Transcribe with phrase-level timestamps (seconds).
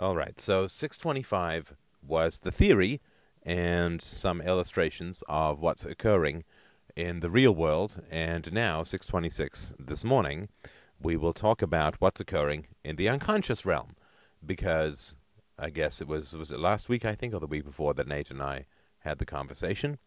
[0.00, 1.74] All right, so 625
[2.06, 3.00] was the theory
[3.42, 6.44] and some illustrations of what's occurring
[6.94, 10.50] in the real world, and now, 626 this morning,
[11.02, 13.96] we will talk about what's occurring in the unconscious realm,
[14.46, 15.16] because
[15.58, 18.06] I guess it was was it last week I think or the week before that
[18.06, 18.66] Nate and I
[19.00, 19.98] had the conversation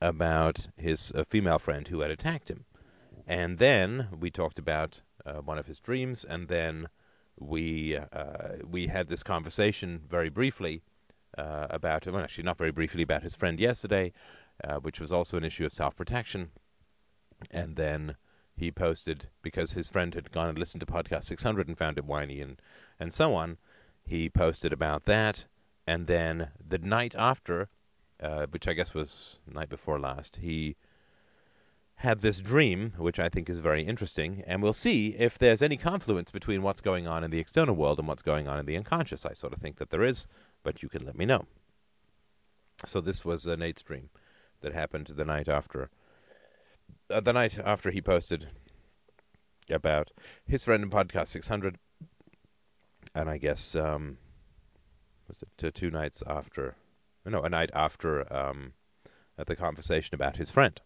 [0.00, 2.66] about his uh, female friend who had attacked him,
[3.26, 6.88] and then we talked about uh, one of his dreams, and then
[7.38, 10.82] we uh, we had this conversation very briefly
[11.36, 14.12] uh, about well actually not very briefly about his friend yesterday,
[14.62, 16.50] uh, which was also an issue of self protection,
[17.50, 18.16] and then
[18.56, 22.04] he posted because his friend had gone and listened to podcast 600 and found it
[22.04, 22.60] whiny and
[23.00, 23.58] and so on.
[24.06, 25.46] He posted about that,
[25.86, 27.68] and then the night after,
[28.20, 30.76] uh, which I guess was night before last, he
[31.96, 35.76] had this dream, which I think is very interesting, and we'll see if there's any
[35.76, 38.76] confluence between what's going on in the external world and what's going on in the
[38.76, 39.24] unconscious.
[39.24, 40.26] I sort of think that there is,
[40.62, 41.46] but you can let me know.
[42.84, 44.10] So this was uh, Nate's dream
[44.60, 45.88] that happened the night after.
[47.08, 48.48] Uh, the night after he posted
[49.70, 50.10] about
[50.46, 51.78] his friend in podcast 600,
[53.14, 54.18] and I guess um,
[55.28, 56.76] was it two nights after?
[57.24, 58.72] No, a night after um,
[59.36, 60.78] the conversation about his friend.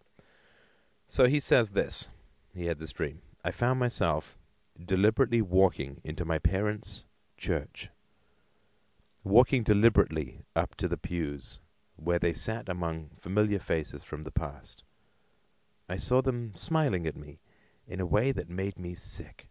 [1.10, 2.10] So he says this.
[2.54, 3.22] He had this dream.
[3.42, 4.38] I found myself
[4.84, 7.06] deliberately walking into my parents'
[7.38, 7.88] church.
[9.24, 11.60] Walking deliberately up to the pews,
[11.96, 14.84] where they sat among familiar faces from the past.
[15.88, 17.40] I saw them smiling at me
[17.86, 19.48] in a way that made me sick.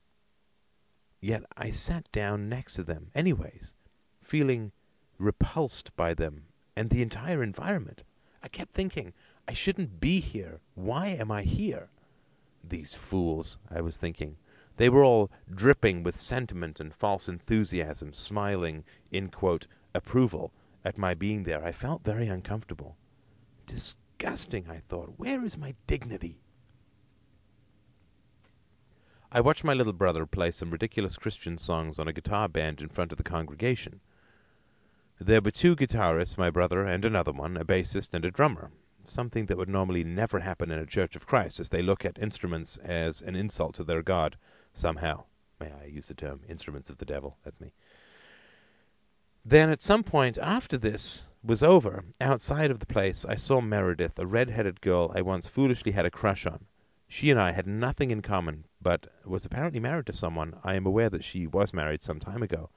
[1.19, 3.73] Yet I sat down next to them anyways,
[4.21, 4.71] feeling
[5.17, 8.03] repulsed by them and the entire environment.
[8.43, 9.13] I kept thinking,
[9.49, 10.59] I shouldn't be here.
[10.75, 11.89] Why am I here?
[12.65, 14.35] These fools, I was thinking.
[14.75, 20.51] They were all dripping with sentiment and false enthusiasm, smiling in quote, approval
[20.83, 21.63] at my being there.
[21.63, 22.97] I felt very uncomfortable.
[23.65, 25.13] Disgusting, I thought.
[25.15, 26.41] Where is my dignity?
[29.31, 32.89] I watched my little brother play some ridiculous Christian songs on a guitar band in
[32.89, 34.01] front of the congregation.
[35.19, 38.71] There were two guitarists, my brother and another one, a bassist and a drummer
[39.09, 42.19] something that would normally never happen in a Church of Christ, as they look at
[42.19, 44.37] instruments as an insult to their God,
[44.73, 45.23] somehow.
[45.59, 47.37] May I use the term instruments of the devil?
[47.43, 47.73] That's me.
[49.45, 54.19] Then, at some point after this was over, outside of the place, I saw Meredith,
[54.19, 56.65] a red-headed girl I once foolishly had a crush on.
[57.07, 60.55] She and I had nothing in common, but was apparently married to someone.
[60.63, 62.69] I am aware that she was married some time ago.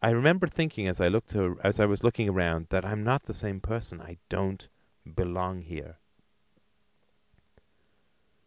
[0.00, 3.24] I remember thinking as I looked to, as I was looking around that I'm not
[3.24, 4.00] the same person.
[4.00, 4.66] I don't
[5.14, 5.98] belong here.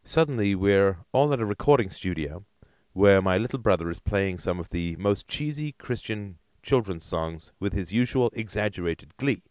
[0.03, 2.45] Suddenly we're all at a recording studio
[2.94, 7.73] where my little brother is playing some of the most cheesy Christian children's songs with
[7.73, 9.44] his usual exaggerated glee.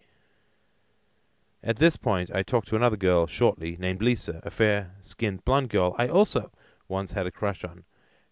[1.63, 5.95] At this point I talk to another girl shortly named Lisa, a fair-skinned blonde girl
[5.99, 6.51] I also
[6.89, 7.85] once had a crush on.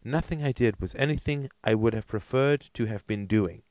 [0.02, 3.62] Nothing I did was anything I would have preferred to have been doing.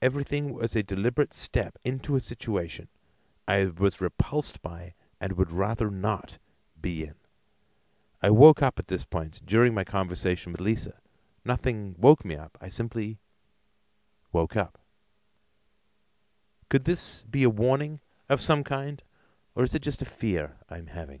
[0.00, 2.88] Everything was a deliberate step into a situation
[3.46, 6.38] I was repulsed by and would rather not
[6.80, 7.14] be in.
[8.22, 10.98] I woke up at this point during my conversation with Lisa.
[11.44, 12.56] Nothing woke me up.
[12.60, 13.18] I simply
[14.32, 14.78] woke up.
[16.70, 19.02] Could this be a warning of some kind,
[19.54, 21.20] or is it just a fear I'm having?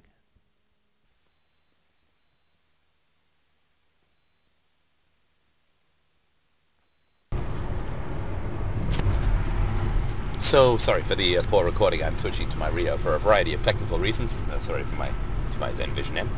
[10.44, 12.04] So sorry for the uh, poor recording.
[12.04, 14.42] I'm switching to my Rio for a variety of technical reasons.
[14.52, 15.08] Uh, sorry for my
[15.52, 16.28] to my Zen Vision M.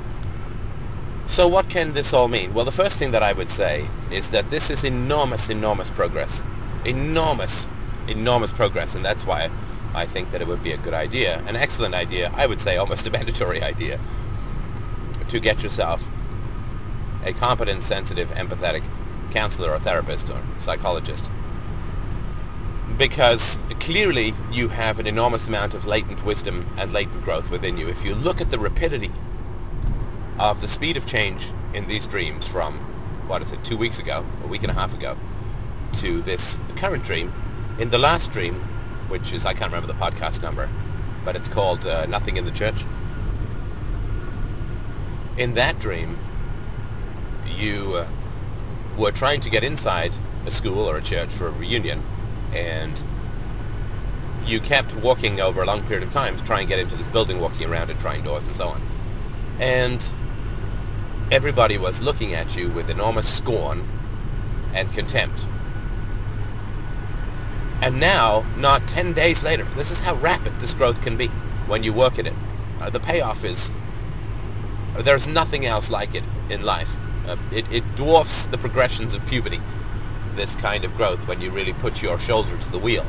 [1.27, 2.55] So what can this all mean?
[2.55, 6.45] Well, the first thing that I would say is that this is enormous, enormous progress.
[6.84, 7.69] Enormous,
[8.06, 9.50] enormous progress, and that's why
[9.93, 12.77] I think that it would be a good idea, an excellent idea, I would say
[12.77, 13.99] almost a mandatory idea,
[15.27, 16.09] to get yourself
[17.25, 18.84] a competent, sensitive, empathetic
[19.33, 21.28] counselor or therapist or psychologist
[22.98, 27.89] because clearly you have an enormous amount of latent wisdom and latent growth within you.
[27.89, 29.10] If you look at the rapidity
[30.39, 32.72] of the speed of change in these dreams from,
[33.28, 35.16] what is it, two weeks ago, a week and a half ago,
[35.93, 37.33] to this current dream,
[37.78, 38.54] in the last dream,
[39.09, 40.71] which is, I can't remember the podcast number,
[41.25, 42.84] but it's called uh, Nothing in the Church.
[45.37, 46.16] In that dream,
[47.45, 48.07] you uh,
[48.97, 50.16] were trying to get inside
[50.47, 52.16] a school or a church for a reunion,
[52.57, 53.05] and
[54.47, 57.09] you kept walking over a long period of time to try and get into this
[57.09, 58.81] building, walking around and trying doors and so on.
[59.61, 60.15] And
[61.31, 63.85] everybody was looking at you with enormous scorn
[64.75, 65.49] and contempt.
[67.83, 71.27] And now, not 10 days later, this is how rapid this growth can be
[71.69, 72.33] when you work at it.
[72.81, 73.71] Uh, the payoff is,
[75.01, 76.97] there's nothing else like it in life.
[77.29, 79.61] Uh, it, it dwarfs the progressions of puberty,
[80.36, 83.04] this kind of growth, when you really put your shoulder to the wheel.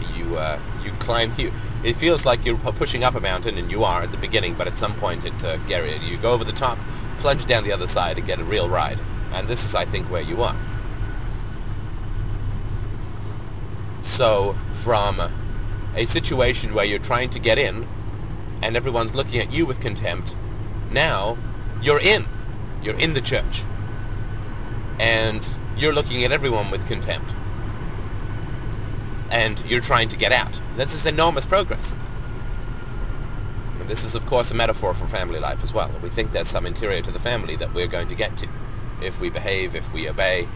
[0.00, 1.50] You, uh, you climb, you,
[1.82, 4.66] it feels like you're pushing up a mountain, and you are at the beginning, but
[4.66, 5.58] at some point it, uh,
[6.00, 6.78] you go over the top,
[7.18, 9.00] plunge down the other side, and get a real ride.
[9.32, 10.56] And this is, I think, where you are.
[14.02, 15.20] So from
[15.94, 17.86] a situation where you're trying to get in
[18.62, 20.34] and everyone's looking at you with contempt,
[20.90, 21.36] now
[21.82, 22.24] you're in.
[22.82, 23.64] You're in the church.
[25.00, 27.34] And you're looking at everyone with contempt.
[29.30, 30.60] And you're trying to get out.
[30.76, 31.94] This is enormous progress.
[33.80, 35.90] And this is, of course, a metaphor for family life as well.
[36.02, 38.48] We think there's some interior to the family that we're going to get to.
[39.02, 40.46] If we behave, if we obey,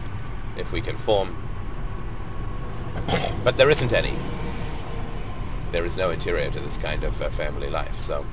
[0.57, 1.35] if we conform,
[3.43, 4.13] but there isn't any.
[5.71, 7.95] There is no interior to this kind of uh, family life.
[7.95, 8.23] So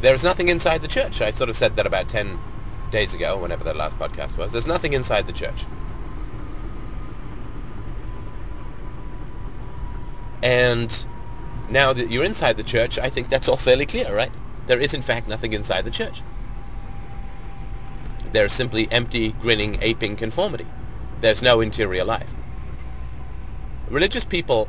[0.00, 1.20] there's nothing inside the church.
[1.20, 2.38] I sort of said that about 10
[2.96, 4.52] days ago, whenever that last podcast was.
[4.52, 5.66] There's nothing inside the church.
[10.42, 10.90] And
[11.68, 14.32] now that you're inside the church, I think that's all fairly clear, right?
[14.66, 16.22] There is, in fact, nothing inside the church.
[18.32, 20.66] There's simply empty, grinning, aping conformity.
[21.20, 22.32] There's no interior life
[23.90, 24.68] religious people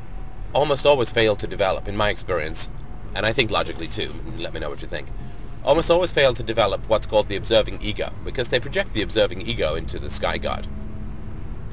[0.54, 2.70] almost always fail to develop, in my experience,
[3.16, 5.08] and I think logically too, let me know what you think,
[5.68, 9.42] almost always fail to develop what's called the observing ego, because they project the observing
[9.42, 10.66] ego into the sky god.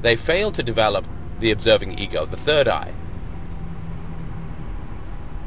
[0.01, 1.07] They fail to develop
[1.39, 2.93] the observing ego, the third eye.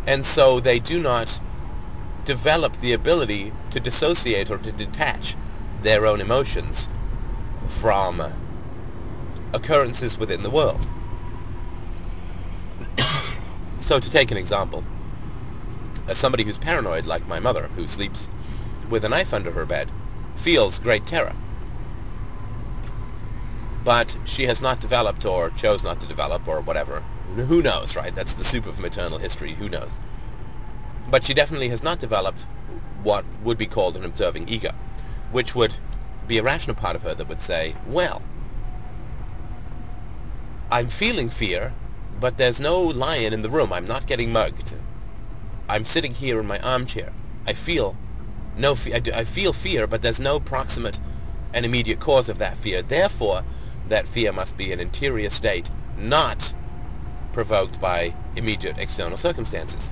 [0.07, 1.39] And so they do not
[2.25, 5.37] develop the ability to dissociate or to detach
[5.83, 6.89] their own emotions
[7.67, 8.23] from
[9.53, 10.87] occurrences within the world.
[13.81, 14.85] So to take an example,
[16.09, 18.31] as somebody who's paranoid like my mother, who sleeps
[18.89, 19.91] with a knife under her bed,
[20.35, 21.35] feels great terror.
[23.85, 27.01] But she has not developed or chose not to develop or whatever.
[27.37, 28.15] Who knows, right?
[28.15, 29.53] That's the soup of maternal history.
[29.53, 29.99] Who knows?
[31.11, 32.43] But she definitely has not developed
[33.03, 34.73] what would be called an observing ego,
[35.31, 35.75] which would
[36.27, 38.23] be a rational part of her that would say, well,
[40.71, 41.73] I'm feeling fear,
[42.21, 43.73] but there's no lion in the room.
[43.73, 44.75] I'm not getting mugged.
[45.69, 47.13] I'm sitting here in my armchair.
[47.47, 47.97] I feel
[48.57, 50.99] no fe- I, feel fear, but there's no proximate
[51.53, 52.83] and immediate cause of that fear.
[52.83, 53.43] Therefore,
[53.89, 56.55] that fear must be an interior state, not
[57.33, 59.91] provoked by immediate external circumstances.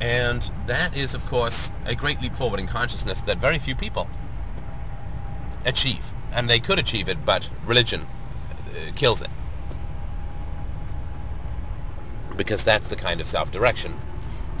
[0.00, 4.08] And that is, of course, a great leap forward in consciousness that very few people
[5.64, 6.12] achieve.
[6.32, 9.28] And they could achieve it, but religion uh, kills it
[12.36, 13.92] because that's the kind of self-direction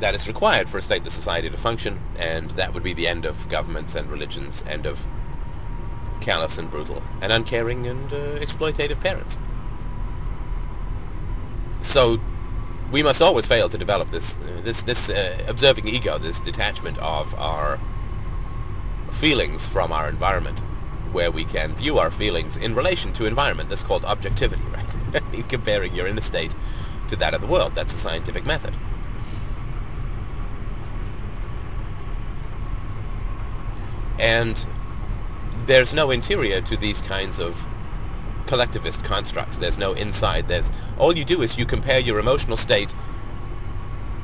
[0.00, 3.24] that is required for a stateless society to function, and that would be the end
[3.24, 5.06] of governments and religions, end of
[6.20, 9.38] callous and brutal and uncaring and uh, exploitative parents.
[11.80, 12.18] So
[12.90, 16.98] we must always fail to develop this uh, this this uh, observing ego, this detachment
[16.98, 17.78] of our
[19.10, 20.60] feelings from our environment,
[21.12, 23.68] where we can view our feelings in relation to environment.
[23.68, 25.48] That's called objectivity, right?
[25.48, 26.54] Comparing your inner state
[27.08, 27.74] to that of the world.
[27.74, 28.76] That's the scientific method.
[34.18, 34.66] And
[35.66, 37.68] there's no interior to these kinds of
[38.46, 39.58] collectivist constructs.
[39.58, 40.48] There's no inside.
[40.48, 42.94] There's all you do is you compare your emotional state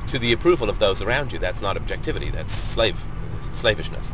[0.09, 1.39] to the approval of those around you.
[1.39, 2.31] That's not objectivity.
[2.31, 3.05] That's slave
[3.53, 4.13] slavishness.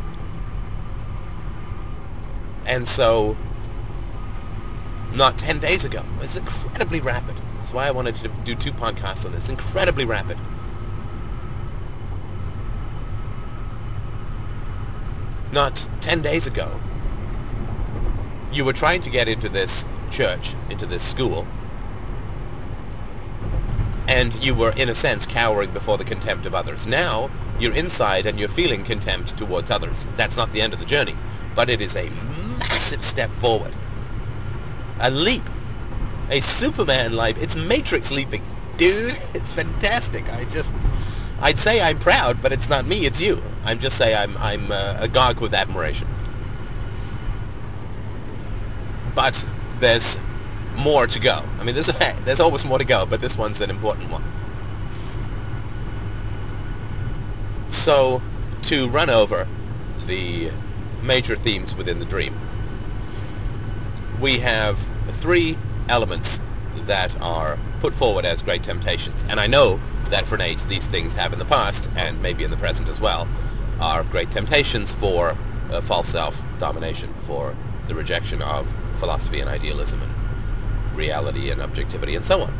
[2.65, 3.35] And so,
[5.15, 7.35] not 10 days ago, it's incredibly rapid.
[7.59, 9.49] That's why I wanted to do two podcasts on this.
[9.49, 10.37] Incredibly rapid.
[15.51, 16.79] Not 10 days ago,
[18.53, 21.45] you were trying to get into this church, into this school,
[24.07, 26.87] and you were, in a sense, cowering before the contempt of others.
[26.87, 30.07] Now, you're inside and you're feeling contempt towards others.
[30.15, 31.15] That's not the end of the journey,
[31.55, 33.73] but it is a massive step forward.
[35.01, 35.58] A leap
[36.29, 37.37] a Superman leap.
[37.37, 38.43] It's Matrix leaping.
[38.77, 40.31] Dude, it's fantastic.
[40.31, 40.75] I just...
[41.41, 43.41] I'd say I'm proud, but it's not me, it's you.
[43.63, 46.07] I'm just say I'm, I'm uh, agog with admiration.
[49.15, 49.47] But
[49.79, 50.19] there's
[50.75, 51.41] more to go.
[51.59, 51.87] I mean, there's,
[52.25, 54.23] there's always more to go, but this one's an important one.
[57.69, 58.21] So,
[58.63, 59.47] to run over
[60.05, 60.51] the
[61.03, 62.37] major themes within the dream,
[64.19, 64.77] we have
[65.11, 65.55] three
[65.89, 66.39] elements
[66.85, 69.25] that are put forward as great temptations.
[69.29, 69.79] And I know
[70.09, 73.01] that for Nate, these things have in the past, and maybe in the present as
[73.01, 73.27] well,
[73.79, 75.35] are great temptations for
[75.71, 77.55] uh, false self-domination, for
[77.87, 82.53] the rejection of philosophy and idealism and reality and objectivity and so on.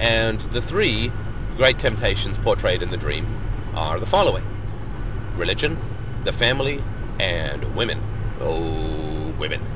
[0.00, 1.10] And the three
[1.56, 3.26] great temptations portrayed in the dream
[3.74, 4.44] are the following.
[5.36, 5.76] Religion,
[6.24, 6.80] the family,
[7.18, 7.98] and women.
[8.40, 9.71] Oh, women.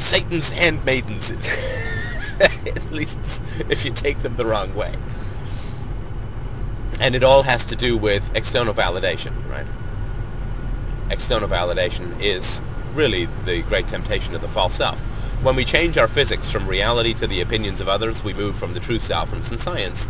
[0.00, 1.30] Satan's handmaidens,
[2.40, 4.90] at least if you take them the wrong way.
[7.00, 9.66] And it all has to do with external validation, right?
[11.10, 12.62] External validation is
[12.94, 14.98] really the great temptation of the false self.
[15.44, 18.72] When we change our physics from reality to the opinions of others, we move from
[18.72, 20.08] the true self, from science,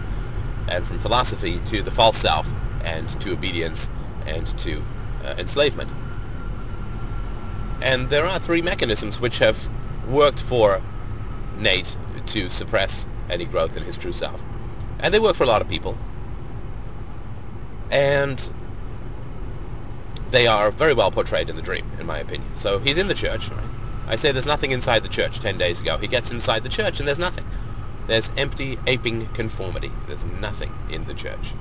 [0.68, 2.52] and from philosophy to the false self,
[2.85, 3.90] and to obedience,
[4.26, 4.82] and to
[5.25, 5.92] uh, enslavement.
[7.82, 9.68] And there are three mechanisms which have
[10.12, 10.81] worked for
[11.59, 14.43] Nate to suppress any growth in his true self.
[15.00, 15.97] And they work for a lot of people.
[17.90, 18.50] And
[20.31, 22.57] they are very well portrayed in the dream, in my opinion.
[22.57, 23.50] So he's in the church.
[23.50, 23.64] Right?
[24.09, 25.97] I say there's nothing inside the church 10 days ago.
[25.99, 27.45] He gets inside the church and there's nothing.
[28.07, 29.90] There's empty, aping conformity.
[30.07, 31.52] There's nothing in the church.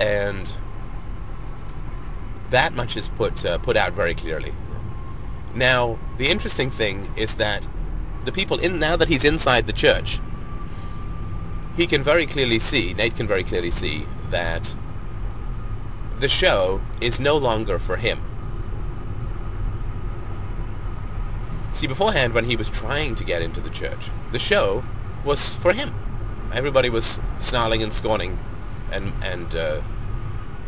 [0.00, 0.50] And
[2.50, 4.52] that much is put uh, put out very clearly.
[5.54, 7.66] Now, the interesting thing is that
[8.24, 10.20] the people in now that he's inside the church,
[11.76, 14.74] he can very clearly see, Nate can very clearly see that
[16.18, 18.18] the show is no longer for him.
[21.72, 24.84] See, beforehand, when he was trying to get into the church, the show
[25.24, 25.90] was for him.
[26.54, 28.38] Everybody was snarling and scorning
[28.92, 29.80] and, and uh,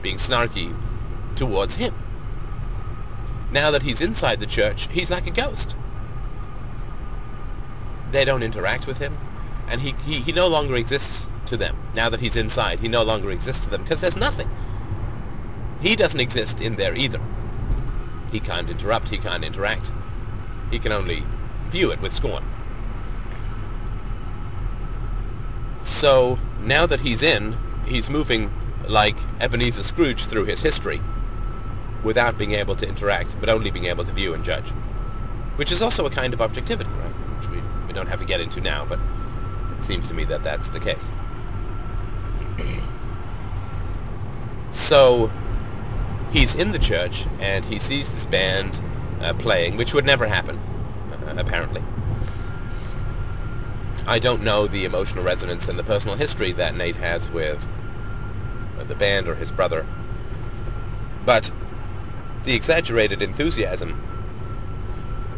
[0.02, 0.74] being snarky
[1.36, 1.94] towards him.
[3.54, 5.76] Now that he's inside the church, he's like a ghost.
[8.11, 9.16] They don't interact with him,
[9.68, 11.76] and he, he, he no longer exists to them.
[11.94, 14.49] Now that he's inside, he no longer exists to them, because there's nothing.
[15.80, 17.20] He doesn't exist in there either.
[18.32, 19.92] He can't interrupt, he can't interact.
[20.73, 21.23] He can only
[21.70, 22.42] view it with scorn.
[25.84, 27.54] So now that he's in,
[27.87, 28.50] he's moving
[28.88, 31.00] like Ebenezer Scrooge through his history
[32.04, 34.70] without being able to interact, but only being able to view and judge.
[35.56, 37.12] Which is also a kind of objectivity, right?
[37.38, 38.99] Which we, we don't have to get into now, but
[39.78, 41.11] it seems to me that that's the case.
[44.70, 45.30] so
[46.32, 48.80] he's in the church and he sees this band
[49.23, 50.58] uh, playing, which would never happen,
[51.12, 51.82] uh, apparently.
[54.06, 57.66] I don't know the emotional resonance and the personal history that Nate has with
[58.87, 59.87] the band or his brother,
[61.25, 61.50] but
[62.44, 63.94] the exaggerated enthusiasm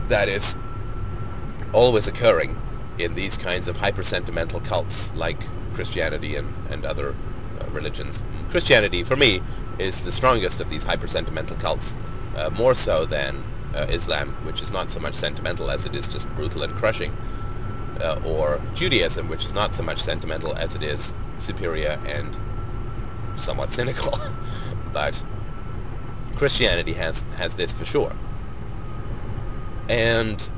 [0.09, 0.57] that is
[1.73, 2.57] always occurring
[2.99, 5.37] in these kinds of hyper-sentimental cults like
[5.75, 8.23] Christianity and, and other uh, religions.
[8.51, 9.41] Christianity, for me,
[9.79, 11.95] is the strongest of these hyper-sentimental cults,
[12.37, 13.35] uh, more so than
[13.75, 17.13] uh, Islam, which is not so much sentimental as it is just brutal and crushing,
[18.01, 22.37] uh, or Judaism, which is not so much sentimental as it is superior and
[23.37, 24.19] somewhat cynical.
[24.93, 25.23] but
[26.37, 28.15] Christianity has has this for sure.
[29.89, 30.51] And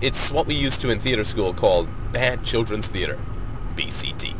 [0.00, 3.18] it's what we used to in theater school called bad children's theater,
[3.76, 4.34] BCT.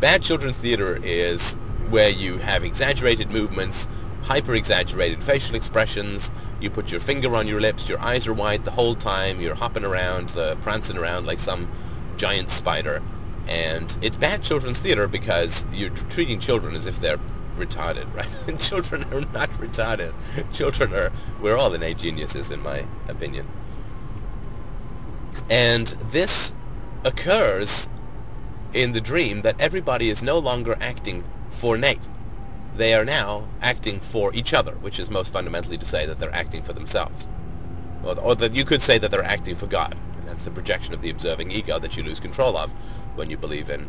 [0.00, 1.54] Bad children's theater is
[1.88, 3.88] where you have exaggerated movements,
[4.22, 6.30] hyper-exaggerated facial expressions,
[6.60, 9.54] you put your finger on your lips, your eyes are wide the whole time, you're
[9.54, 11.68] hopping around, uh, prancing around like some
[12.16, 13.02] giant spider.
[13.48, 17.18] And it's bad children's theater because you're treating children as if they're
[17.60, 18.58] retarded, right?
[18.60, 20.12] children are not retarded.
[20.52, 21.12] Children are,
[21.42, 23.46] we're all innate geniuses in my opinion.
[25.48, 26.52] And this
[27.04, 27.88] occurs
[28.72, 32.08] in the dream that everybody is no longer acting for Nate.
[32.76, 36.34] They are now acting for each other, which is most fundamentally to say that they're
[36.34, 37.26] acting for themselves.
[38.04, 39.94] Or, or that you could say that they're acting for God.
[40.18, 42.70] And that's the projection of the observing ego that you lose control of
[43.16, 43.86] when you believe in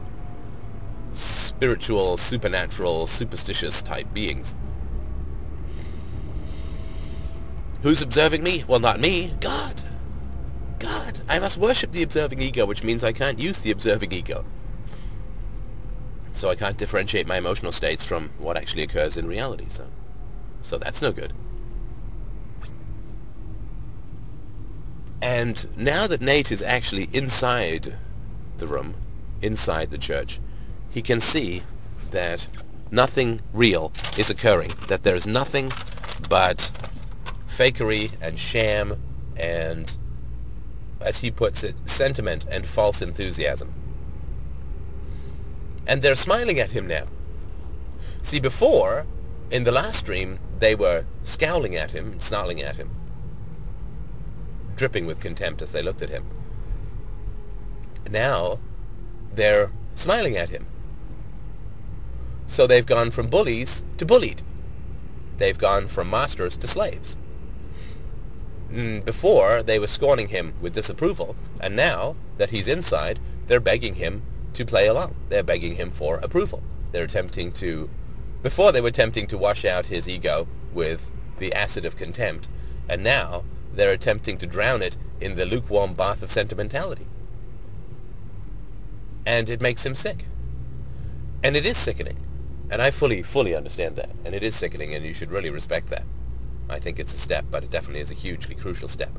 [1.12, 4.56] spiritual, supernatural, superstitious type beings.
[7.84, 8.64] Who's observing me?
[8.68, 9.34] Well, not me.
[9.40, 9.84] God.
[10.80, 11.20] God.
[11.28, 14.46] I must worship the observing ego, which means I can't use the observing ego.
[16.34, 19.66] So I can't differentiate my emotional states from what actually occurs in reality.
[19.68, 19.86] So,
[20.62, 21.34] so that's no good.
[25.22, 27.96] And now that Nate is actually inside
[28.58, 28.96] the room,
[29.42, 30.40] inside the church,
[30.92, 31.64] he can see
[32.12, 32.48] that
[32.92, 35.72] nothing real is occurring, that there's nothing
[36.30, 36.72] but
[37.48, 38.94] fakery and sham
[39.38, 39.98] and
[41.02, 43.72] as he puts it, sentiment and false enthusiasm.
[45.88, 47.06] And they're smiling at him now.
[48.22, 49.06] See, before,
[49.50, 52.90] in the last dream, they were scowling at him, snarling at him,
[54.76, 56.24] dripping with contempt as they looked at him.
[58.10, 58.60] Now,
[59.34, 60.66] they're smiling at him.
[62.52, 64.42] So they've gone from bullies to bullied.
[65.38, 67.16] They've gone from masters to slaves.
[68.70, 73.96] Mm, before, they were scorning him with disapproval, and now that he's inside, they're begging
[73.96, 74.22] him
[74.56, 75.16] to play along.
[75.30, 76.62] They're begging him for approval.
[76.92, 77.90] They're attempting to...
[78.44, 82.50] Before, they were attempting to wash out his ego with the acid of contempt,
[82.90, 87.08] and now they're attempting to drown it in the lukewarm bath of sentimentality.
[89.26, 90.26] And it makes him sick.
[91.46, 92.18] And it is sickening.
[92.72, 94.10] And I fully, fully understand that.
[94.26, 96.06] And it is sickening, and you should really respect that.
[96.70, 99.12] I think it's a step, but it definitely is a hugely crucial step.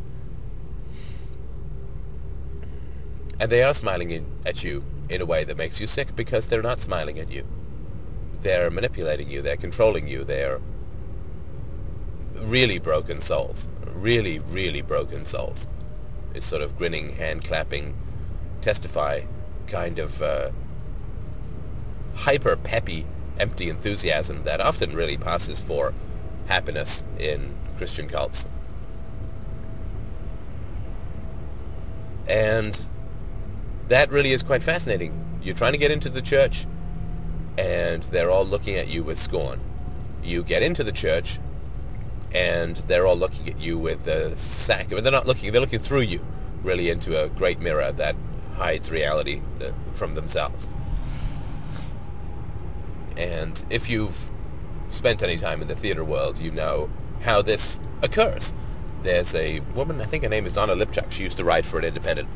[3.38, 6.46] And they are smiling in, at you in a way that makes you sick because
[6.46, 7.44] they're not smiling at you.
[8.40, 9.42] They're manipulating you.
[9.42, 10.24] They're controlling you.
[10.24, 10.60] They're
[12.36, 13.68] really broken souls.
[13.92, 15.66] Really, really broken souls.
[16.32, 17.94] This sort of grinning, hand-clapping,
[18.62, 19.20] testify
[19.66, 20.50] kind of uh,
[22.14, 23.04] hyper-peppy,
[23.38, 25.92] empty enthusiasm that often really passes for
[26.46, 28.46] happiness in Christian cults.
[32.28, 32.78] And
[33.88, 35.12] that really is quite fascinating.
[35.42, 36.66] You're trying to get into the church,
[37.58, 39.60] and they're all looking at you with scorn.
[40.22, 41.38] You get into the church,
[42.34, 44.86] and they're all looking at you with a sack.
[44.90, 45.52] But they're not looking.
[45.52, 46.24] They're looking through you,
[46.62, 48.14] really, into a great mirror that
[48.56, 50.68] hides reality uh, from themselves.
[53.16, 54.30] And if you've
[54.88, 56.88] spent any time in the theater world, you know
[57.22, 58.52] how this occurs.
[59.02, 61.10] There's a woman, I think her name is Donna Lipchuk.
[61.10, 62.28] She used to write for an independent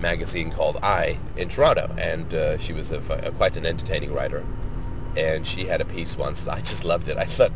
[0.00, 4.44] magazine called Eye in Toronto, and uh, she was a, a, quite an entertaining writer.
[5.16, 6.46] And she had a piece once.
[6.48, 7.16] I just loved it.
[7.16, 7.52] I thought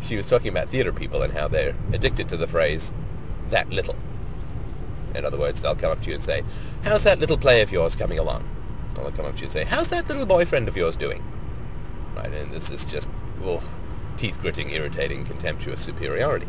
[0.00, 2.92] she was talking about theater people and how they're addicted to the phrase
[3.50, 3.96] "that little."
[5.14, 6.42] In other words, they'll come up to you and say,
[6.82, 8.42] "How's that little play of yours coming along?"
[8.94, 11.41] They'll come up to you and say, "How's that little boyfriend of yours doing?"
[12.14, 13.08] Right, and this is just,
[13.42, 13.62] oh,
[14.16, 16.46] teeth-gritting, irritating, contemptuous superiority.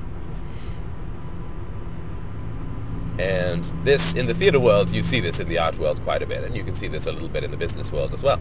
[3.20, 6.26] And this, in the theater world, you see this in the art world quite a
[6.26, 8.40] bit, and you can see this a little bit in the business world as well.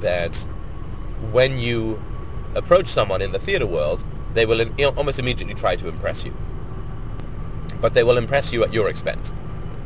[0.00, 0.36] That
[1.32, 2.00] when you
[2.54, 4.60] approach someone in the theater world, they will
[4.96, 6.36] almost immediately try to impress you.
[7.80, 9.32] But they will impress you at your expense.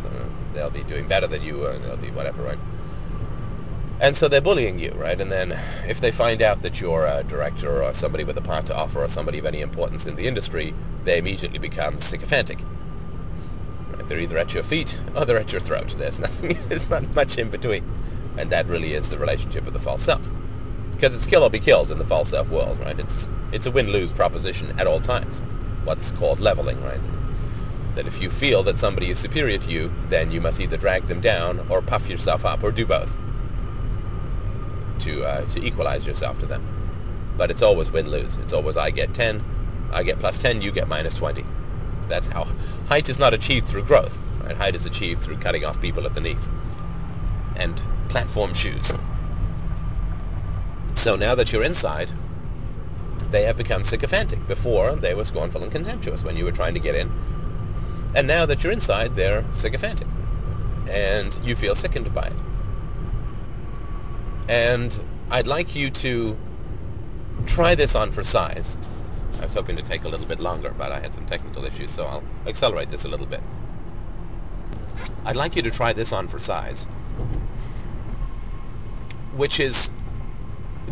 [0.02, 2.58] So uh, they'll be doing better than you, and they'll be whatever, right?
[4.00, 5.20] And so they're bullying you, right?
[5.20, 5.58] And then
[5.88, 9.02] if they find out that you're a director or somebody with a part to offer
[9.02, 12.58] or somebody of any importance in the industry, they immediately become sycophantic.
[13.92, 14.06] Right?
[14.06, 15.96] They're either at your feet or they're at your throat.
[15.98, 17.82] There's nothing, there's not much in between.
[18.38, 20.22] And that really is the relationship with the false self.
[20.92, 22.98] Because it's kill or be killed in the false self world, right?
[23.00, 25.40] It's, it's a win-lose proposition at all times.
[25.82, 27.00] What's called leveling, right?
[27.96, 31.02] That if you feel that somebody is superior to you, then you must either drag
[31.06, 33.18] them down or puff yourself up or do both
[35.00, 36.66] to uh, to equalize yourself to them.
[37.36, 38.36] But it's always win-lose.
[38.36, 39.42] It's always I get 10,
[39.92, 41.44] I get plus 10, you get minus 20.
[42.08, 42.48] That's how
[42.88, 44.20] height is not achieved through growth.
[44.42, 44.56] Right?
[44.56, 46.48] Height is achieved through cutting off people at the knees
[47.56, 48.92] and platform shoes.
[50.94, 52.10] So now that you're inside,
[53.30, 54.46] they have become sycophantic.
[54.48, 57.10] Before, they were scornful and contemptuous when you were trying to get in.
[58.14, 60.08] And now that you're inside, they're sycophantic.
[60.88, 62.32] And you feel sickened by it.
[64.48, 64.98] And
[65.30, 66.36] I'd like you to
[67.46, 68.76] try this on for size.
[69.38, 71.90] I was hoping to take a little bit longer, but I had some technical issues,
[71.90, 73.40] so I'll accelerate this a little bit.
[75.24, 76.86] I'd like you to try this on for size,
[79.36, 79.90] which is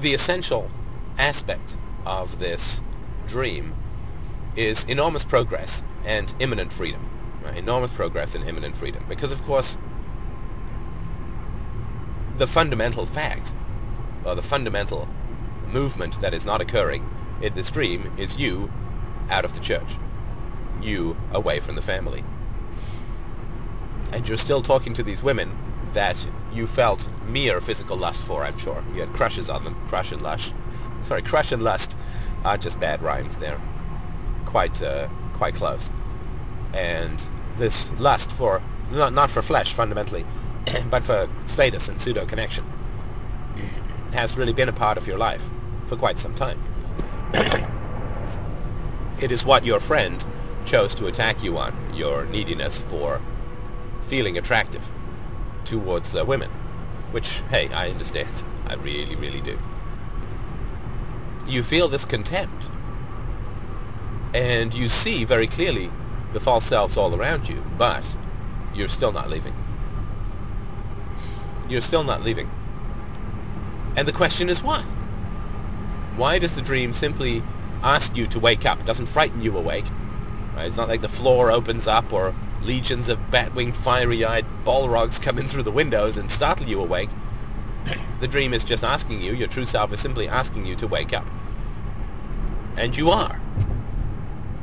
[0.01, 0.71] the essential
[1.19, 2.83] aspect of this
[3.27, 3.73] dream
[4.55, 7.01] is enormous progress and imminent freedom.
[7.43, 7.57] Right?
[7.57, 9.05] Enormous progress and imminent freedom.
[9.09, 9.77] Because, of course,
[12.37, 13.53] the fundamental fact,
[14.25, 15.09] or the fundamental
[15.73, 17.09] movement that is not occurring
[17.43, 18.71] in this dream is you
[19.31, 19.97] out of the church,
[20.83, 22.25] you away from the family.
[24.13, 25.57] And you're still talking to these women
[25.93, 28.83] that you felt mere physical lust for, I'm sure.
[28.95, 29.75] You had crushes on them.
[29.89, 30.55] Crush and lust.
[31.03, 31.97] Sorry, crush and lust
[32.45, 33.37] are just bad rhymes.
[33.37, 33.61] They're
[34.45, 35.91] quite, uh, quite close.
[36.75, 37.23] And
[37.57, 40.25] this lust for, not, not for flesh, fundamentally,
[40.91, 42.65] but for status and pseudo connection
[44.13, 45.49] has really been a part of your life
[45.87, 46.59] for quite some time.
[49.19, 50.23] It is what your friend
[50.67, 53.19] chose to attack you on your neediness for
[54.03, 54.93] feeling attractive
[55.65, 56.51] towards uh, women,
[57.13, 58.45] which, hey, I understand.
[58.69, 59.59] I really, really do.
[61.49, 62.71] You feel this contempt,
[64.35, 65.89] and you see very clearly
[66.35, 68.17] the false selves all around you, but
[68.75, 69.55] you're still not leaving.
[71.69, 72.49] You're still not leaving.
[73.97, 74.83] And the question is why?
[76.17, 77.43] Why does the dream simply
[77.83, 78.81] ask you to wake up?
[78.81, 79.85] It doesn't frighten you awake.
[80.55, 80.67] Right?
[80.67, 85.47] It's not like the floor opens up or legions of bat-winged, fiery-eyed balrogs come in
[85.47, 87.11] through the windows and startle you awake.
[88.21, 91.13] the dream is just asking you, your true self is simply asking you to wake
[91.13, 91.29] up.
[92.77, 93.41] And you are.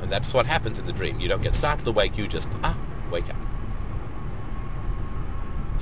[0.02, 1.20] And that's what happens in the dream.
[1.20, 2.78] You don't get startled awake, you just, ah,
[3.12, 3.42] wake up.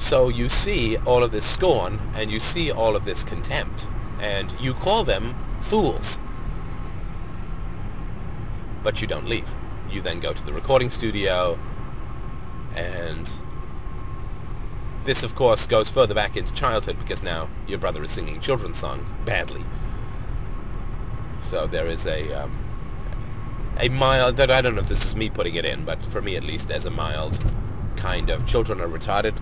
[0.02, 3.88] So you see all of this scorn and you see all of this contempt
[4.20, 6.18] and you call them fools.
[8.84, 9.56] But you don't leave.
[9.92, 11.58] You then go to the recording studio
[12.76, 13.32] and
[15.04, 18.80] this of course goes further back into childhood because now your brother is singing children's
[18.80, 19.64] songs badly.
[21.42, 22.52] So there is a um,
[23.80, 26.38] a mild, I don't know if this is me putting it in, but for me
[26.38, 27.40] at least there's a mild
[27.98, 29.36] kind of children are retarded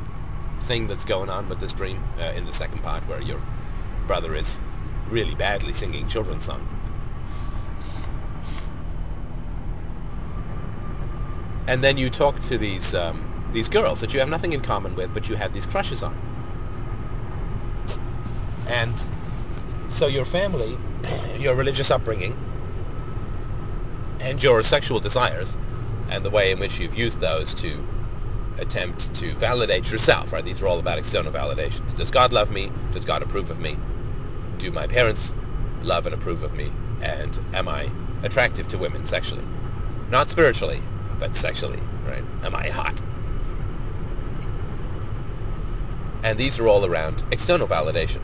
[0.59, 3.41] thing that's going on with this dream uh, in the second part where your
[4.07, 4.59] brother is
[5.09, 6.71] really badly singing children's songs.
[11.67, 14.95] And then you talk to these um, these girls that you have nothing in common
[14.95, 16.15] with, but you have these crushes on.
[18.67, 18.93] And
[19.89, 20.77] so your family,
[21.39, 22.35] your religious upbringing,
[24.21, 25.57] and your sexual desires,
[26.09, 27.83] and the way in which you've used those to
[28.59, 30.43] attempt to validate yourself, right?
[30.43, 31.95] These are all about external validations.
[31.95, 32.69] Does God love me?
[32.93, 33.77] Does God approve of me?
[34.57, 35.33] Do my parents
[35.83, 36.69] love and approve of me?
[37.01, 37.89] And am I
[38.23, 39.43] attractive to women sexually?
[40.11, 40.81] Not spiritually,
[41.19, 42.23] but sexually, right?
[42.43, 43.01] Am I hot?
[46.23, 48.21] And these are all around external validation.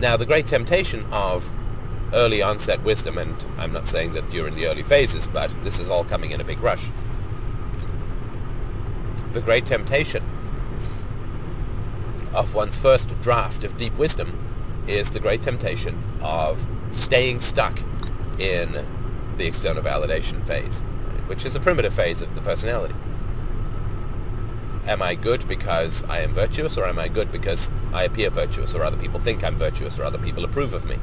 [0.00, 1.50] Now, the great temptation of
[2.14, 5.90] early onset wisdom, and I'm not saying that during the early phases, but this is
[5.90, 6.90] all coming in a big rush,
[9.32, 10.22] the great temptation
[12.34, 14.32] of one's first draft of deep wisdom
[14.86, 17.78] is the great temptation of staying stuck
[18.38, 18.72] in
[19.36, 20.80] the external validation phase,
[21.26, 22.94] which is a primitive phase of the personality.
[24.86, 28.74] Am I good because I am virtuous, or am I good because I appear virtuous,
[28.74, 30.96] or other people think I'm virtuous, or other people approve of me?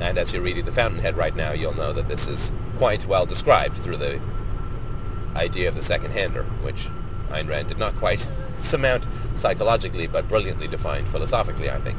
[0.00, 3.26] And as you're reading The Fountainhead right now, you'll know that this is quite well
[3.26, 4.20] described through the
[5.34, 6.88] idea of the second-hander, which
[7.30, 8.20] Ayn Rand did not quite
[8.58, 11.96] surmount psychologically, but brilliantly defined philosophically, I think.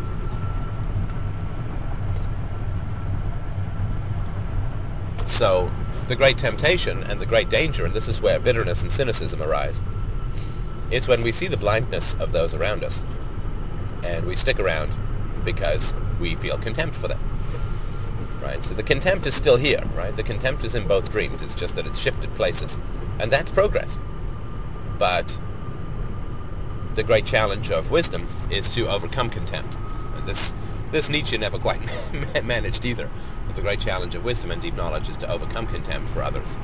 [5.27, 5.71] So,
[6.07, 9.81] the great temptation and the great danger, and this is where bitterness and cynicism arise,
[10.91, 13.03] is when we see the blindness of those around us,
[14.03, 14.97] and we stick around
[15.45, 17.19] because we feel contempt for them.
[18.41, 18.61] Right?
[18.63, 20.15] So the contempt is still here, right?
[20.15, 21.41] The contempt is in both dreams.
[21.41, 22.79] It's just that it's shifted places.
[23.19, 23.99] And that's progress.
[24.99, 25.39] But
[26.95, 29.77] the great challenge of wisdom is to overcome contempt.
[30.17, 30.53] And this
[30.91, 31.79] this Nietzsche never quite
[32.43, 33.09] managed either.
[33.47, 36.57] But the great challenge of wisdom and deep knowledge is to overcome contempt for others.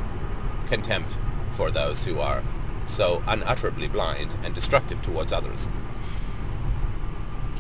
[0.68, 1.18] Contempt
[1.52, 2.44] for those who are
[2.88, 5.68] so unutterably blind and destructive towards others.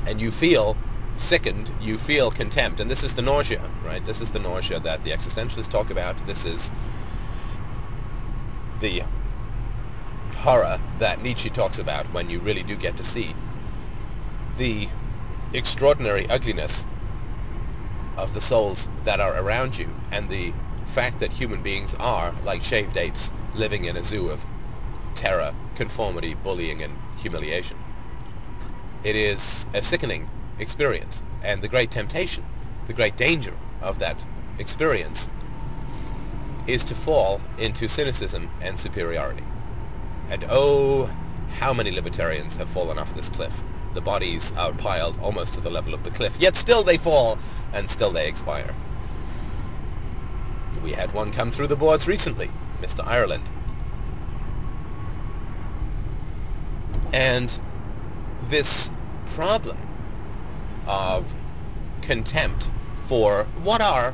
[0.07, 0.75] And you feel
[1.15, 4.03] sickened, you feel contempt, and this is the nausea, right?
[4.05, 6.17] This is the nausea that the existentialists talk about.
[6.27, 6.69] This is
[8.81, 9.03] the
[10.45, 13.33] horror that Nietzsche talks about when you really do get to see
[14.59, 14.87] the
[15.53, 16.85] extraordinary ugliness
[18.15, 20.53] of the souls that are around you and the
[20.85, 24.45] fact that human beings are like shaved apes living in a zoo of
[25.15, 27.77] terror, conformity, bullying, and humiliation.
[29.03, 30.27] It is a sickening
[30.59, 32.43] experience, and the great temptation,
[32.85, 34.15] the great danger of that
[34.59, 35.27] experience
[36.67, 39.54] is to fall into cynicism and superiority.
[40.29, 41.09] And oh,
[41.59, 43.63] how many libertarians have fallen off this cliff.
[43.93, 47.37] The bodies are piled almost to the level of the cliff, yet still they fall,
[47.73, 48.75] and still they expire.
[50.83, 52.49] We had one come through the boards recently,
[52.81, 53.05] Mr.
[53.07, 53.43] Ireland.
[57.13, 57.59] And
[58.43, 58.91] this
[59.35, 59.77] problem
[60.87, 61.33] of
[62.01, 64.13] contempt for what are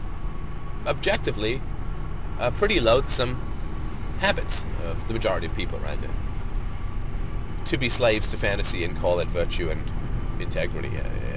[0.86, 1.62] objectively
[2.39, 3.51] uh, pretty loathsome
[4.22, 6.00] habits of the majority of people, right?
[7.66, 9.82] To be slaves to fantasy and call it virtue and
[10.40, 10.90] integrity.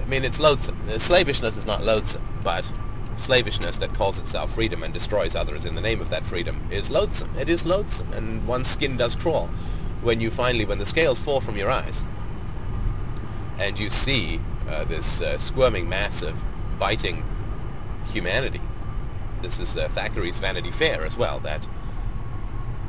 [0.03, 0.77] I mean, it's loathsome.
[0.99, 2.71] Slavishness is not loathsome, but
[3.17, 6.91] slavishness that calls itself freedom and destroys others in the name of that freedom is
[6.91, 7.31] loathsome.
[7.39, 9.47] It is loathsome, and one's skin does crawl
[10.03, 12.05] when you finally, when the scales fall from your eyes,
[13.61, 16.43] and you see uh, this uh, squirming mass of
[16.79, 17.25] biting
[18.13, 18.61] humanity.
[19.41, 21.67] This is uh, Thackeray's Vanity Fair as well, that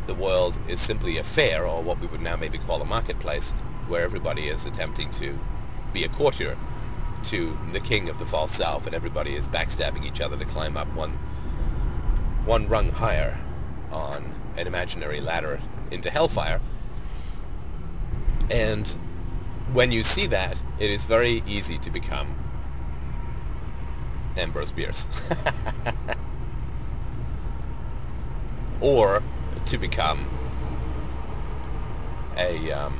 [0.07, 3.51] the world is simply a fair, or what we would now maybe call a marketplace,
[3.87, 5.37] where everybody is attempting to
[5.93, 6.57] be a courtier
[7.23, 10.77] to the king of the false self, and everybody is backstabbing each other to climb
[10.77, 11.11] up one
[12.45, 13.39] one rung higher
[13.91, 14.23] on
[14.57, 15.59] an imaginary ladder
[15.91, 16.61] into hellfire.
[18.51, 18.87] And
[19.73, 22.27] when you see that, it is very easy to become
[24.37, 25.07] Ambrose Bierce.
[28.81, 29.23] or
[29.65, 30.19] to become
[32.37, 32.93] a, um,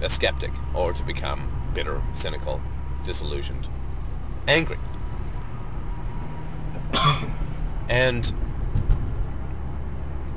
[0.00, 2.60] a skeptic, or to become bitter, cynical,
[3.04, 3.68] disillusioned,
[4.46, 4.78] angry.
[7.88, 8.32] and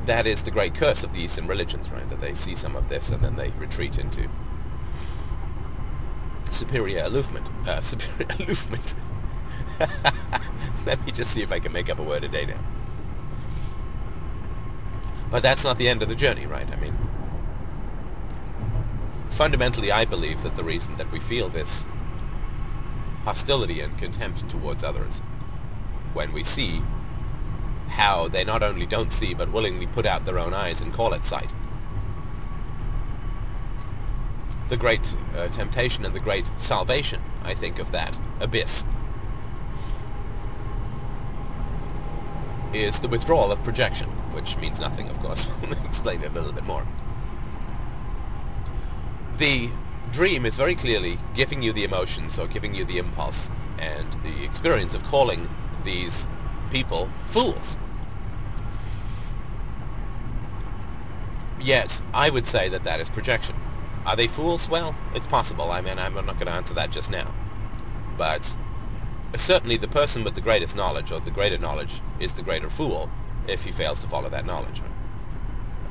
[0.06, 2.08] that is the great curse of the Eastern religions, right?
[2.10, 4.28] That they see some of this and then they retreat into
[6.50, 7.48] superior aloofment.
[7.68, 8.96] Uh, superior aloofment.
[10.86, 12.60] Let me just see if I can make up a word a day now.
[15.32, 16.70] But that's not the end of the journey, right?
[16.70, 16.94] I mean,
[19.30, 21.86] fundamentally, I believe that the reason that we feel this
[23.24, 25.20] hostility and contempt towards others
[26.14, 26.82] when we see
[27.88, 31.14] how they not only don't see but willingly put out their own eyes and call
[31.14, 31.54] it sight.
[34.70, 38.86] The great uh, temptation and the great salvation, I think, of that abyss
[42.74, 45.48] is the withdrawal of projection, which means nothing, of course.
[45.64, 46.86] I'll explain it a little bit more.
[49.38, 49.70] The
[50.12, 54.46] dream is very clearly giving you the emotions or giving you the impulse and the
[54.46, 55.48] experience of calling
[55.84, 56.28] these
[56.70, 57.78] people fools.
[61.60, 63.56] Yet, I would say that that is projection.
[64.06, 64.68] Are they fools?
[64.68, 65.72] Well, it's possible.
[65.72, 67.32] I mean, I'm not going to answer that just now.
[68.18, 68.56] But
[69.36, 73.10] certainly the person with the greatest knowledge or the greater knowledge is the greater fool
[73.48, 74.82] if he fails to follow that knowledge.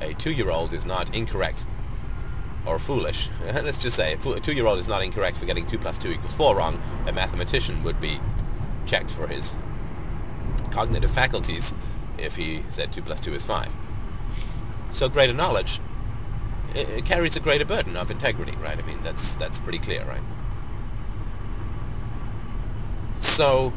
[0.01, 1.65] A two-year-old is not incorrect
[2.65, 3.29] or foolish.
[3.41, 6.55] Let's just say a two-year-old is not incorrect for getting 2 plus 2 equals 4
[6.55, 6.79] wrong.
[7.07, 8.19] A mathematician would be
[8.85, 9.57] checked for his
[10.71, 11.73] cognitive faculties
[12.17, 13.67] if he said 2 plus 2 is 5.
[14.91, 15.79] So greater knowledge
[16.75, 18.77] it, carries a greater burden of integrity, right?
[18.77, 20.21] I mean, that's that's pretty clear, right?
[23.19, 23.73] So,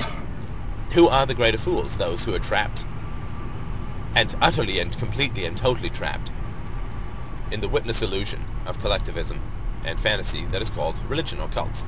[0.92, 1.96] who are the greater fools?
[1.96, 2.86] Those who are trapped
[4.14, 6.32] and utterly and completely and totally trapped
[7.50, 9.38] in the witness illusion of collectivism
[9.84, 11.84] and fantasy that is called religion or cults.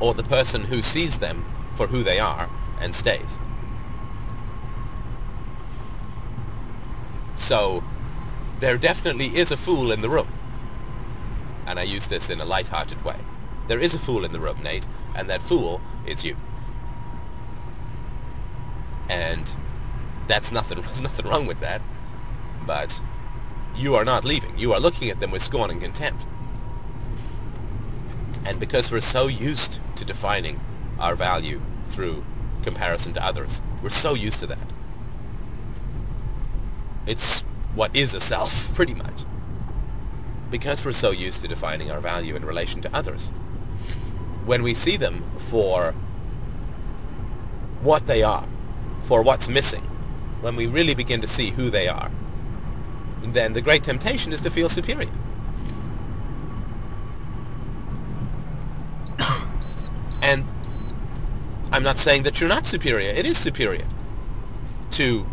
[0.00, 2.48] Or the person who sees them for who they are
[2.80, 3.38] and stays.
[7.34, 7.82] So
[8.60, 10.28] there definitely is a fool in the room.
[11.66, 13.16] And I use this in a light-hearted way.
[13.66, 16.36] There is a fool in the room, Nate, and that fool is you.
[19.08, 19.54] And
[20.30, 21.82] that's nothing there's nothing wrong with that.
[22.66, 23.02] But
[23.76, 24.58] you are not leaving.
[24.58, 26.26] You are looking at them with scorn and contempt.
[28.44, 30.58] And because we're so used to defining
[30.98, 32.24] our value through
[32.62, 34.72] comparison to others, we're so used to that.
[37.06, 37.40] It's
[37.74, 39.24] what is a self, pretty much.
[40.50, 43.28] Because we're so used to defining our value in relation to others.
[44.44, 45.92] When we see them for
[47.82, 48.46] what they are,
[49.02, 49.89] for what's missing,
[50.40, 52.10] when we really begin to see who they are,
[53.24, 55.10] then the great temptation is to feel superior.
[60.22, 60.44] and
[61.72, 63.10] I'm not saying that you're not superior.
[63.10, 63.84] It is superior
[64.92, 65.26] to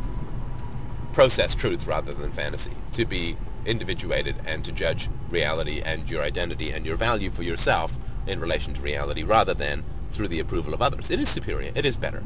[1.13, 6.71] process truth rather than fantasy, to be individuated and to judge reality and your identity
[6.71, 10.81] and your value for yourself in relation to reality rather than through the approval of
[10.81, 11.09] others.
[11.09, 11.71] It is superior.
[11.75, 12.23] It is better.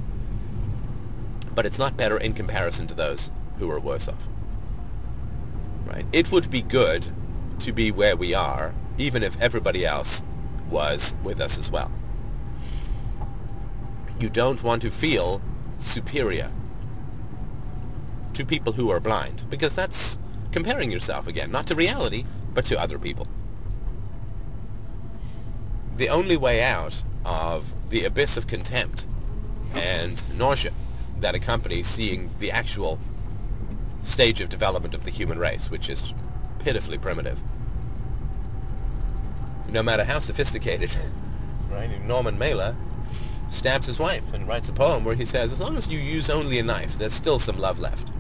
[1.55, 4.27] But it's not better in comparison to those who are worse off.
[5.85, 6.05] Right?
[6.13, 7.05] It would be good
[7.59, 10.23] to be where we are, even if everybody else
[10.69, 11.91] was with us as well.
[14.19, 15.41] You don't want to feel
[15.79, 16.49] superior
[18.33, 20.17] to people who are blind, because that's
[20.51, 23.27] comparing yourself again, not to reality, but to other people.
[25.97, 29.05] The only way out of the abyss of contempt
[29.75, 30.71] and nausea
[31.21, 32.99] that accompany seeing the actual
[34.03, 36.13] stage of development of the human race, which is
[36.59, 37.41] pitifully primitive.
[39.69, 40.95] No matter how sophisticated,
[41.71, 41.89] right?
[42.05, 42.75] Norman Mailer
[43.49, 46.29] stabs his wife and writes a poem where he says, as long as you use
[46.29, 48.11] only a knife, there's still some love left.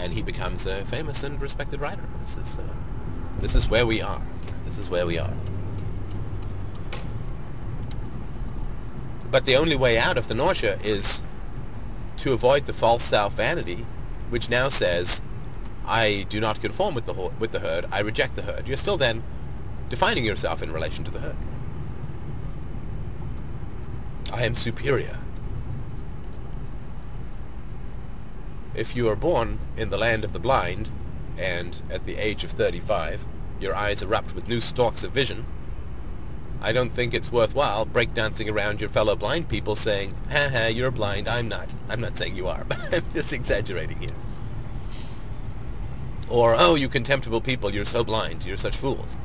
[0.00, 2.04] And he becomes a famous and respected writer.
[2.20, 2.62] This is, uh,
[3.40, 4.20] this is where we are.
[4.66, 5.36] This is where we are.
[9.30, 11.22] But the only way out of the nausea is
[12.18, 13.84] to avoid the false self-vanity,
[14.30, 15.20] which now says,
[15.86, 18.66] I do not conform with the, with the herd, I reject the herd.
[18.66, 19.22] You're still then
[19.88, 21.36] defining yourself in relation to the herd.
[24.32, 25.16] I am superior.
[28.74, 30.90] If you are born in the land of the blind,
[31.38, 33.24] and at the age of 35
[33.60, 35.44] your eyes erupt with new stalks of vision,
[36.60, 40.90] I don't think it's worthwhile breakdancing around your fellow blind people saying, ha ha, you're
[40.90, 41.72] blind, I'm not.
[41.88, 44.14] I'm not saying you are, but I'm just exaggerating here.
[46.28, 49.18] Or, oh, you contemptible people, you're so blind, you're such fools.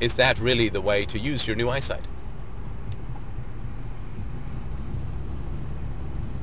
[0.00, 2.06] Is that really the way to use your new eyesight?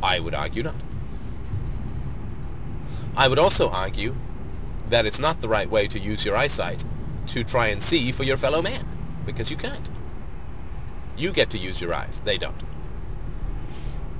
[0.01, 0.75] I would argue not.
[3.15, 4.15] I would also argue
[4.89, 6.83] that it's not the right way to use your eyesight
[7.27, 8.85] to try and see for your fellow man,
[9.25, 9.89] because you can't.
[11.17, 12.61] You get to use your eyes, they don't.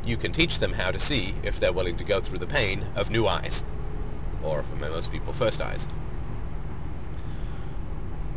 [0.05, 2.83] You can teach them how to see if they're willing to go through the pain
[2.95, 3.65] of new eyes,
[4.43, 5.87] or for most people, first eyes.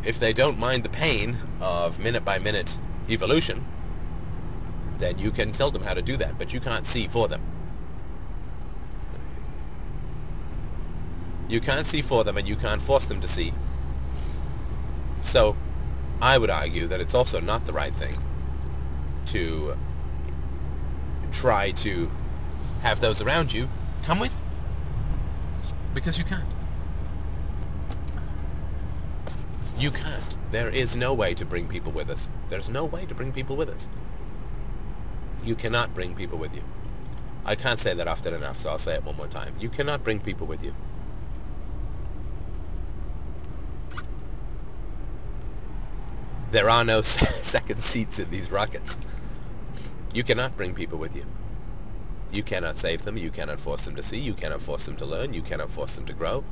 [0.05, 2.77] If they don't mind the pain of minute-by-minute
[3.09, 3.63] evolution,
[4.99, 7.41] then you can tell them how to do that, but you can't see for them.
[11.47, 13.53] You can't see for them and you can't force them to see.
[15.21, 15.55] So
[16.21, 18.15] I would argue that it's also not the right thing
[19.27, 19.75] to
[21.31, 22.09] try to
[22.81, 23.67] have those around you
[24.03, 24.41] come with
[25.93, 26.43] because you can't.
[29.77, 30.37] You can't.
[30.51, 32.29] There is no way to bring people with us.
[32.47, 33.87] There's no way to bring people with us.
[35.43, 36.63] You cannot bring people with you.
[37.45, 39.53] I can't say that often enough, so I'll say it one more time.
[39.59, 40.73] You cannot bring people with you.
[46.53, 48.95] There are no second seats in these rockets.
[50.13, 51.25] You cannot bring people with you.
[52.31, 53.17] You cannot save them.
[53.17, 54.19] You cannot force them to see.
[54.19, 55.33] You cannot force them to learn.
[55.33, 56.43] You cannot force them to grow.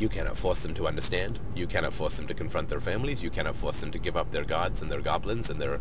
[0.00, 1.38] You cannot force them to understand.
[1.54, 3.22] You cannot force them to confront their families.
[3.22, 5.78] You cannot force them to give up their gods and their goblins and their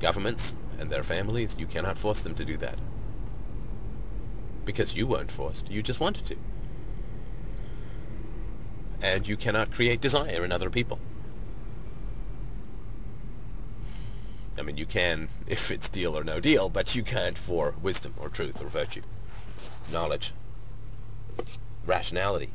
[0.00, 1.54] governments and their families.
[1.60, 2.76] You cannot force them to do that.
[4.64, 5.70] Because you weren't forced.
[5.70, 6.36] You just wanted to.
[9.00, 10.98] And you cannot create desire in other people.
[14.68, 18.28] Mean, you can if it's deal or no deal, but you can't for wisdom or
[18.28, 19.00] truth or virtue,
[19.90, 20.32] knowledge,
[21.86, 22.50] rationality,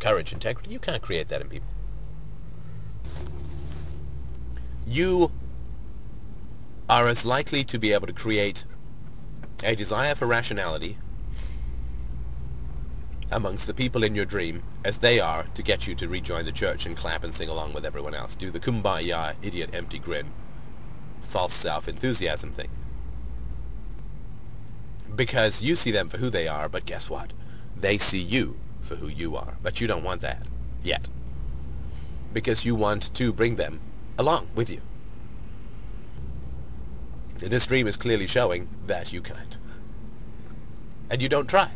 [0.00, 0.72] courage, integrity.
[0.72, 1.68] You can't create that in people.
[4.88, 5.30] You
[6.88, 8.64] are as likely to be able to create
[9.62, 10.98] a desire for rationality
[13.30, 16.52] amongst the people in your dream as they are to get you to rejoin the
[16.52, 18.34] church and clap and sing along with everyone else.
[18.34, 20.32] Do the kumbaya, idiot, empty grin,
[21.34, 22.70] false self-enthusiasm thing.
[25.16, 27.32] Because you see them for who they are, but guess what?
[27.76, 29.52] They see you for who you are.
[29.60, 30.40] But you don't want that
[30.84, 31.08] yet.
[32.32, 33.80] Because you want to bring them
[34.16, 34.80] along with you.
[37.38, 39.56] This dream is clearly showing that you can't.
[41.10, 41.68] And you don't try.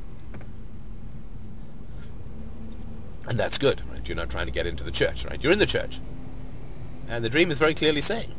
[3.29, 4.07] And that's good, right?
[4.09, 5.43] You're not trying to get into the church, right?
[5.43, 5.99] You're in the church.
[7.09, 8.33] And the dream is very clearly saying,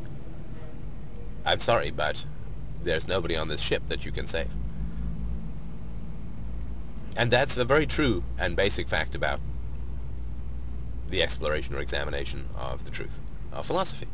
[1.44, 2.24] I'm sorry, but
[2.82, 4.48] there's nobody on this ship that you can save.
[7.16, 9.40] And that's a very true and basic fact about
[11.08, 13.18] the exploration or examination of the truth
[13.52, 14.06] of philosophy.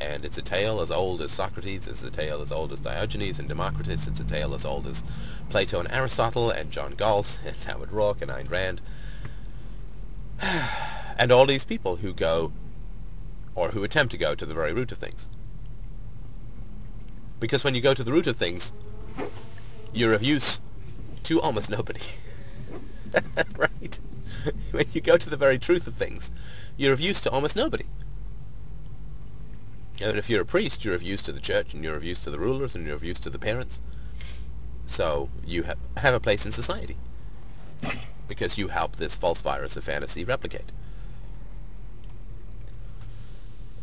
[0.00, 3.38] And it's a tale as old as Socrates, it's a tale as old as Diogenes
[3.38, 5.04] and Democritus, it's a tale as old as
[5.48, 8.80] Plato and Aristotle and John Galt and Howard Roark and Ayn Rand.
[11.18, 12.52] and all these people who go,
[13.54, 15.28] or who attempt to go to the very root of things.
[17.40, 18.72] Because when you go to the root of things,
[19.92, 20.60] you're of use
[21.24, 22.00] to almost nobody.
[23.58, 23.98] right?
[24.72, 26.30] When you go to the very truth of things,
[26.76, 27.86] you're of use to almost nobody.
[30.02, 32.20] And if you're a priest, you're of use to the church, and you're of use
[32.20, 33.80] to the rulers, and you're of use to the parents.
[34.86, 36.96] So you ha- have a place in society
[38.28, 40.70] because you help this false virus of fantasy replicate.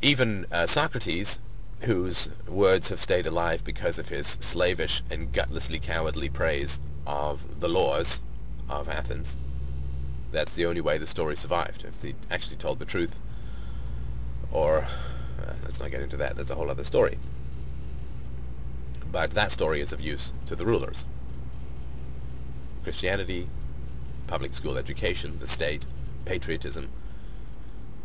[0.01, 1.39] Even uh, Socrates,
[1.83, 7.69] whose words have stayed alive because of his slavish and gutlessly cowardly praise of the
[7.69, 8.21] laws
[8.69, 9.35] of Athens,
[10.31, 11.83] that's the only way the story survived.
[11.83, 13.17] If they actually told the truth,
[14.51, 14.85] or
[15.41, 16.35] Uh, let's not get into that.
[16.35, 17.17] That's a whole other story.
[19.11, 21.05] But that story is of use to the rulers.
[22.83, 23.47] Christianity,
[24.27, 25.85] public school education, the state,
[26.25, 26.89] patriotism,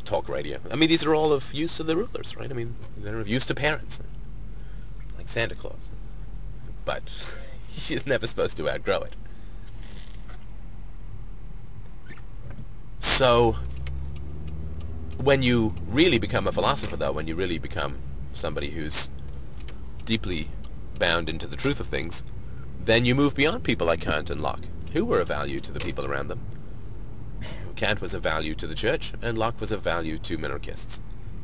[0.07, 0.59] talk radio.
[0.71, 2.51] I mean, these are all of use to the rulers, right?
[2.51, 4.01] I mean, they're of use to parents,
[5.17, 5.89] like Santa Claus.
[6.85, 7.03] But
[7.89, 9.17] you're never supposed to outgrow it.
[13.01, 13.57] So,
[15.23, 17.97] when you really become a philosopher, though, when you really become
[18.33, 19.11] somebody who's
[20.05, 20.49] deeply
[20.99, 22.23] bound into the truth of things,
[22.81, 25.81] then you move beyond people like Kant and Locke, who were of value to the
[25.81, 26.41] people around them.
[27.77, 30.99] Kant was of value to the church, and Locke was of value to monarchists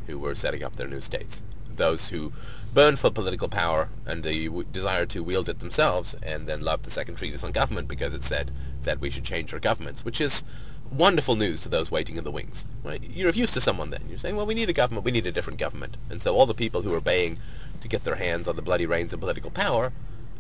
[0.07, 1.43] who were setting up their new states.
[1.77, 2.33] Those who
[2.73, 6.91] burned for political power and the desire to wield it themselves, and then loved the
[6.91, 8.51] second treatise on government because it said
[8.85, 10.43] that we should change our governments, which is
[10.91, 12.65] wonderful news to those waiting in the wings.
[12.83, 13.03] Right?
[13.03, 14.03] You're of use to someone then.
[14.09, 15.99] You're saying, well, we need a government, we need a different government.
[16.09, 17.39] And so all the people who are baying
[17.81, 19.93] to get their hands on the bloody reins of political power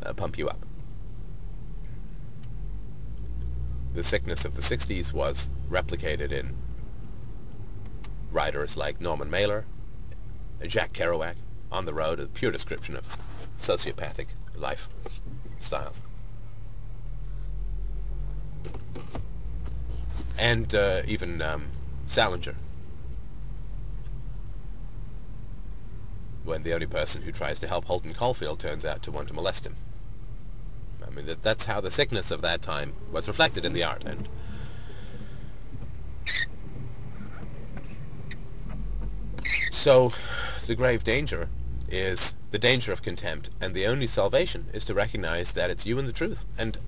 [0.02, 0.58] uh, pump you up.
[3.94, 6.54] The sickness of the 60s was replicated in
[8.30, 9.66] writers like Norman Mailer,
[10.66, 11.34] Jack Kerouac,
[11.70, 13.06] On the Road, a pure description of
[13.58, 14.88] sociopathic life
[15.58, 16.00] styles.
[20.38, 21.66] And uh, even um,
[22.06, 22.54] Salinger,
[26.44, 29.34] when the only person who tries to help Holden Caulfield turns out to want to
[29.34, 29.76] molest him.
[31.12, 34.02] I mean, that, that's how the sickness of that time was reflected in the art.
[34.06, 34.26] And
[39.70, 40.12] so
[40.66, 41.48] the grave danger
[41.88, 45.98] is the danger of contempt, and the only salvation is to recognize that it's you
[45.98, 46.46] and the truth.
[46.56, 46.78] And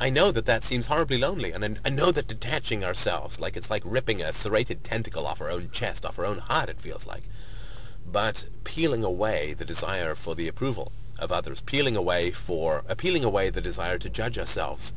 [0.00, 3.70] I know that that seems horribly lonely, and I know that detaching ourselves, like it's
[3.70, 7.06] like ripping a serrated tentacle off our own chest, off our own heart, it feels
[7.06, 7.22] like.
[8.06, 13.24] But peeling away the desire for the approval of others, peeling away for, uh, peeling
[13.24, 14.92] away the desire to judge ourselves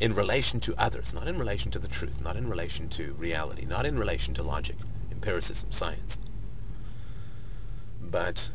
[0.00, 3.64] in relation to others, not in relation to the truth, not in relation to reality,
[3.64, 4.76] not in relation to logic,
[5.10, 6.18] empiricism, science,
[8.00, 8.50] but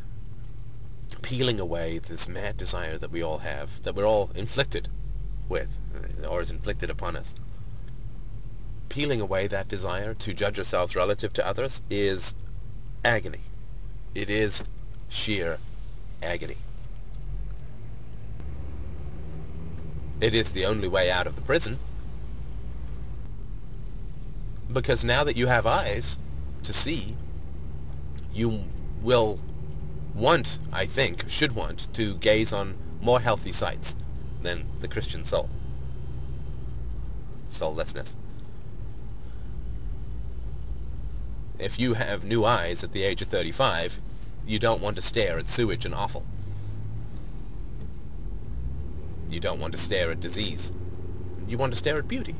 [1.20, 4.88] peeling away this mad desire that we all have, that we're all inflicted
[5.48, 5.76] with,
[6.22, 7.34] uh, or is inflicted upon us.
[8.88, 12.34] Peeling away that desire to judge ourselves relative to others is
[13.04, 13.42] agony.
[14.14, 14.62] It is
[15.08, 15.58] sheer
[16.22, 16.56] agony.
[20.20, 21.78] It is the only way out of the prison.
[24.72, 26.16] Because now that you have eyes
[26.62, 27.14] to see,
[28.32, 28.62] you
[29.02, 29.38] will
[30.14, 33.96] want, I think, should want, to gaze on more healthy sights
[34.42, 35.50] than the Christian soul.
[37.50, 38.16] Soullessness.
[41.58, 44.00] If you have new eyes at the age of 35,
[44.46, 46.26] you don't want to stare at sewage and offal.
[49.30, 50.72] You don't want to stare at disease.
[51.48, 52.34] You want to stare at beauty.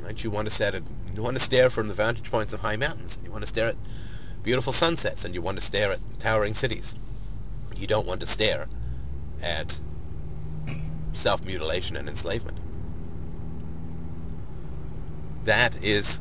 [0.00, 0.22] Right?
[0.22, 0.82] You want to stare at,
[1.14, 3.18] you want to stare from the vantage points of high mountains.
[3.24, 3.76] You want to stare at
[4.42, 6.94] beautiful sunsets and you want to stare at towering cities.
[7.76, 8.68] You don't want to stare
[9.42, 9.80] at
[11.12, 12.58] self-mutilation and enslavement.
[15.44, 16.20] That is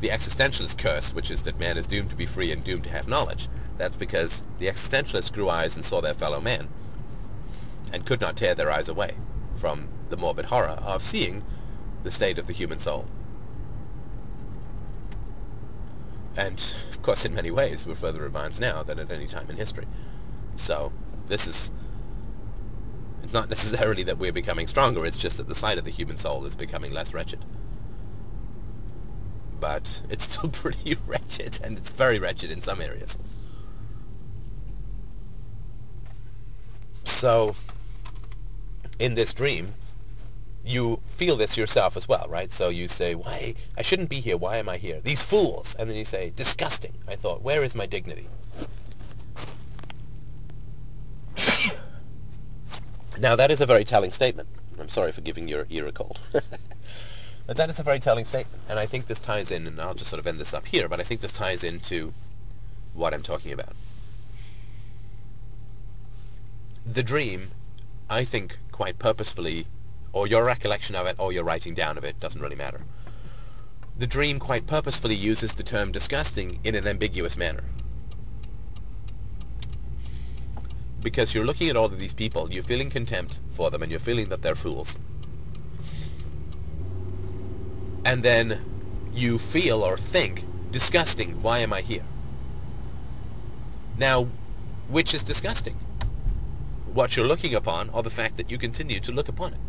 [0.00, 2.90] the existentialist curse, which is that man is doomed to be free and doomed to
[2.90, 3.48] have knowledge.
[3.76, 6.68] That's because the existentialists grew eyes and saw their fellow man
[7.92, 9.14] and could not tear their eyes away
[9.56, 11.42] from the morbid horror of seeing
[12.02, 13.06] the state of the human soul.
[16.36, 16.58] And,
[16.90, 19.86] of course, in many ways, we're further advanced now than at any time in history.
[20.54, 20.92] So,
[21.26, 21.72] this is
[23.32, 26.44] not necessarily that we're becoming stronger, it's just that the sight of the human soul
[26.46, 27.44] is becoming less wretched.
[29.60, 33.16] But it's still pretty wretched, and it's very wretched in some areas.
[37.04, 37.56] So,
[38.98, 39.72] in this dream,
[40.64, 42.50] you feel this yourself as well, right?
[42.50, 45.00] So you say, why, I shouldn't be here, why am I here?
[45.00, 45.74] These fools!
[45.78, 46.92] And then you say, disgusting.
[47.08, 48.26] I thought, where is my dignity?
[53.18, 54.48] now that is a very telling statement.
[54.78, 56.20] I'm sorry for giving your ear a cold.
[57.48, 58.62] but that is a very telling statement.
[58.68, 60.86] And I think this ties in, and I'll just sort of end this up here,
[60.86, 62.12] but I think this ties into
[62.92, 63.72] what I'm talking about.
[66.84, 67.48] The dream,
[68.10, 69.64] I think, quite purposefully
[70.12, 72.82] or your recollection of it, or your writing down of it, doesn't really matter.
[73.98, 77.64] The dream quite purposefully uses the term disgusting in an ambiguous manner.
[81.02, 84.00] Because you're looking at all of these people, you're feeling contempt for them, and you're
[84.00, 84.98] feeling that they're fools.
[88.08, 88.58] And then
[89.12, 91.42] you feel or think disgusting.
[91.42, 92.04] Why am I here?
[93.98, 94.28] Now,
[94.88, 95.74] which is disgusting?
[96.94, 99.60] What you're looking upon or the fact that you continue to look upon it?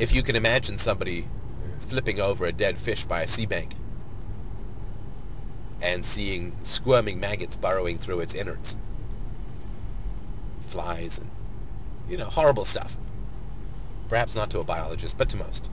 [0.00, 1.24] If you can imagine somebody
[1.78, 3.70] flipping over a dead fish by a sea bank
[5.80, 8.76] and seeing squirming maggots burrowing through its innards,
[10.62, 11.30] flies and,
[12.10, 12.96] you know, horrible stuff.
[14.08, 15.70] Perhaps not to a biologist, but to most.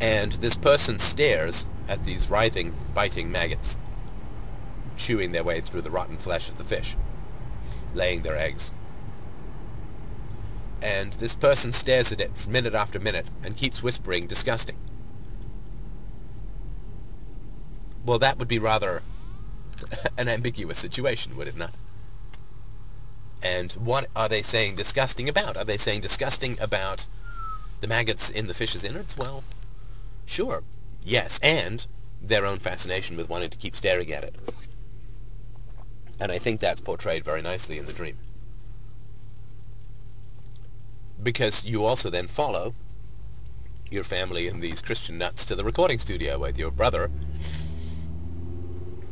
[0.00, 3.78] and this person stares at these writhing, biting maggots,
[4.98, 6.94] chewing their way through the rotten flesh of the fish,
[7.94, 8.72] laying their eggs.
[10.82, 14.76] And this person stares at it minute after minute and keeps whispering, disgusting.
[18.04, 19.02] Well, that would be rather
[20.18, 21.74] an ambiguous situation, would it not?
[23.42, 25.56] And what are they saying disgusting about?
[25.56, 27.06] Are they saying disgusting about
[27.80, 29.16] the maggots in the fish's innards?
[29.16, 29.44] Well,
[30.26, 30.62] sure,
[31.04, 31.86] yes, and
[32.22, 34.34] their own fascination with wanting to keep staring at it.
[36.18, 38.16] And I think that's portrayed very nicely in the dream.
[41.22, 42.74] Because you also then follow
[43.90, 47.10] your family and these Christian nuts to the recording studio where your brother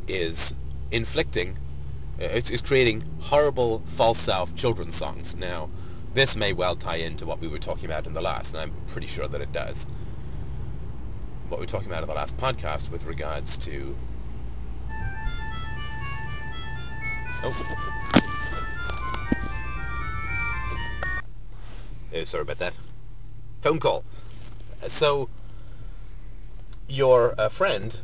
[0.07, 0.53] is
[0.91, 1.57] inflicting,
[2.19, 5.35] it's, it's creating horrible false self children's songs.
[5.35, 5.69] Now,
[6.13, 8.73] this may well tie into what we were talking about in the last, and I'm
[8.87, 9.85] pretty sure that it does.
[11.49, 13.95] What we were talking about in the last podcast with regards to...
[17.43, 17.91] Oh.
[22.15, 22.73] Uh, sorry about that.
[23.61, 24.05] Phone call.
[24.87, 25.29] So,
[26.87, 27.99] your uh, friend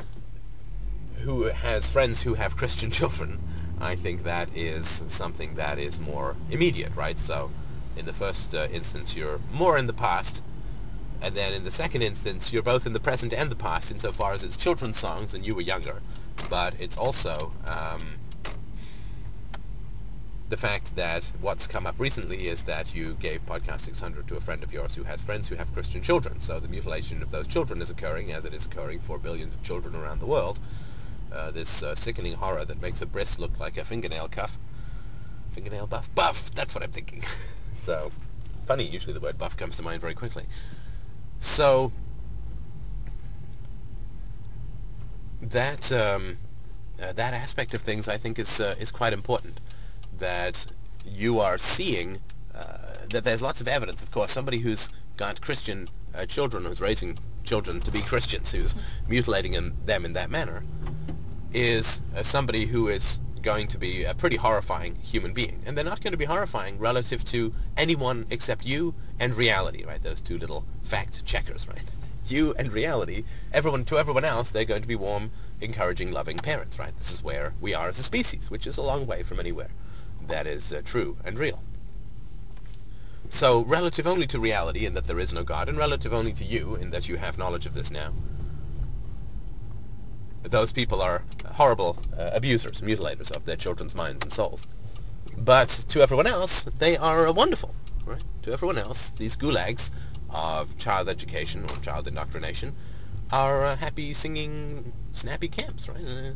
[1.21, 3.39] who has friends who have Christian children,
[3.81, 7.17] I think that is something that is more immediate, right?
[7.17, 7.49] So
[7.97, 10.43] in the first uh, instance, you're more in the past,
[11.21, 14.33] and then in the second instance, you're both in the present and the past insofar
[14.33, 16.01] as it's children's songs and you were younger,
[16.49, 18.01] but it's also um,
[20.49, 24.41] the fact that what's come up recently is that you gave Podcast 600 to a
[24.41, 26.41] friend of yours who has friends who have Christian children.
[26.41, 29.63] So the mutilation of those children is occurring as it is occurring for billions of
[29.63, 30.59] children around the world.
[31.33, 34.57] Uh, this uh, sickening horror that makes a bris look like a fingernail cuff.
[35.51, 36.13] Fingernail buff?
[36.13, 36.51] Buff!
[36.51, 37.23] That's what I'm thinking.
[37.73, 38.11] so,
[38.65, 40.43] funny, usually the word buff comes to mind very quickly.
[41.39, 41.91] So,
[45.41, 46.37] that, um,
[47.01, 49.59] uh, that aspect of things I think is, uh, is quite important.
[50.19, 50.65] That
[51.05, 52.19] you are seeing
[52.53, 52.77] uh,
[53.09, 57.17] that there's lots of evidence, of course, somebody who's got Christian uh, children, who's raising
[57.43, 58.75] children to be Christians, who's
[59.07, 60.63] mutilating them in that manner,
[61.53, 65.61] is uh, somebody who is going to be a pretty horrifying human being.
[65.65, 70.01] And they're not going to be horrifying relative to anyone except you and reality, right?
[70.01, 71.81] Those two little fact checkers, right?
[72.27, 76.79] You and reality, everyone to everyone else, they're going to be warm, encouraging, loving parents,
[76.79, 76.97] right?
[76.97, 79.69] This is where we are as a species, which is a long way from anywhere
[80.27, 81.61] that is uh, true and real.
[83.29, 86.43] So relative only to reality in that there is no God, and relative only to
[86.43, 88.13] you in that you have knowledge of this now,
[90.43, 94.65] those people are horrible uh, abusers, mutilators of their children's minds and souls.
[95.37, 97.73] But to everyone else, they are wonderful.
[98.05, 98.23] Right?
[98.43, 99.91] To everyone else, these gulags
[100.29, 102.73] of child education or child indoctrination
[103.31, 106.03] are uh, happy singing, snappy camps, right?
[106.03, 106.31] Uh,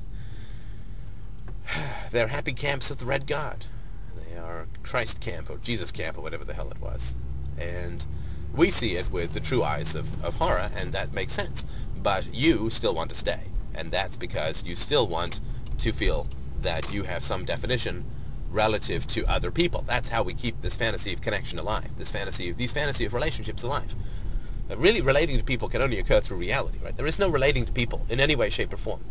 [2.12, 3.66] they're happy camps of the Red God.
[4.30, 7.16] They are Christ camp or Jesus camp or whatever the hell it was.
[7.60, 8.06] And
[8.56, 11.66] we see it with the true eyes of, of horror, and that makes sense.
[12.02, 13.42] But you still want to stay
[13.78, 15.40] and that's because you still want
[15.80, 16.28] to feel
[16.62, 18.04] that you have some definition
[18.52, 19.84] relative to other people.
[19.86, 23.14] That's how we keep this fantasy of connection alive, this fantasy of these fantasy of
[23.14, 23.94] relationships alive.
[24.68, 26.96] But really relating to people can only occur through reality, right?
[26.96, 29.02] There is no relating to people in any way, shape, or form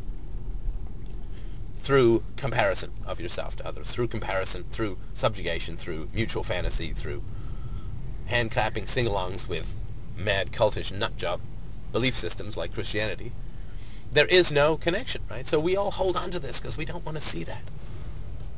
[1.76, 7.22] through comparison of yourself to others, through comparison, through subjugation, through mutual fantasy, through
[8.26, 9.70] hand-clapping sing-alongs with
[10.16, 11.40] mad cultish nutjob
[11.92, 13.30] belief systems like Christianity,
[14.12, 15.46] there is no connection, right?
[15.46, 17.62] So we all hold on to this because we don't want to see that.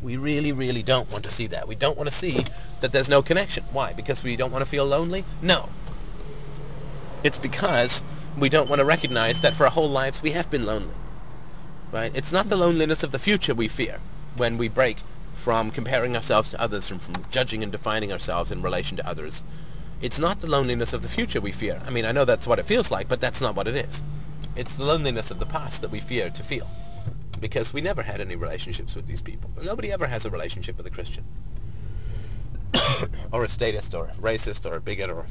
[0.02, 1.66] We really, really don't want to see that.
[1.66, 2.44] We don't want to see
[2.80, 3.64] that there's no connection.
[3.72, 3.92] Why?
[3.94, 5.24] Because we don't want to feel lonely?
[5.40, 5.68] No.
[7.24, 8.02] It's because
[8.38, 10.94] we don't want to recognize that for our whole lives we have been lonely.
[11.90, 12.12] Right?
[12.14, 13.98] It's not the loneliness of the future we fear
[14.36, 14.98] when we break
[15.34, 19.42] from comparing ourselves to others, from, from judging and defining ourselves in relation to others.
[20.02, 21.80] It's not the loneliness of the future we fear.
[21.86, 24.02] I mean, I know that's what it feels like, but that's not what it is.
[24.56, 26.68] It's the loneliness of the past that we fear to feel
[27.40, 29.50] because we never had any relationships with these people.
[29.62, 31.24] Nobody ever has a relationship with a Christian
[33.32, 35.26] or a statist or a racist or a bigot or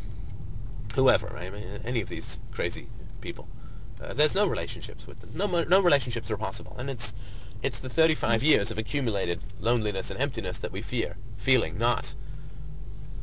[0.95, 1.35] whoever?
[1.35, 2.87] I mean, any of these crazy
[3.21, 3.47] people.
[4.01, 5.31] Uh, there's no relationships with them.
[5.35, 7.13] No, no relationships are possible, and it's
[7.63, 12.13] it's the 35 years of accumulated loneliness and emptiness that we fear, feeling, not,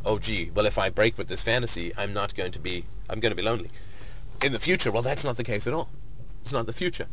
[0.04, 3.20] oh gee, well if I break with this fantasy, I'm not going to be, I'm
[3.20, 3.70] going to be lonely.
[4.42, 5.88] In the future, well that's not the case at all.
[6.42, 7.06] It's not the future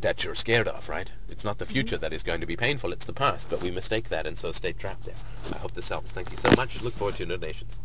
[0.00, 1.10] that you're scared of, right?
[1.28, 1.72] It's not the mm-hmm.
[1.72, 4.38] future that is going to be painful, it's the past, but we mistake that and
[4.38, 5.14] so stay trapped there.
[5.52, 6.12] I hope this helps.
[6.12, 6.82] Thank you so much.
[6.82, 7.80] Look forward to your donations.